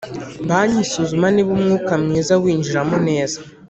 Banki 0.47 0.77
isuzuma 0.85 1.27
niba 1.31 1.49
umwuka 1.57 1.91
mwiza 2.03 2.33
winjiramo 2.43 2.97
neza 3.07 3.37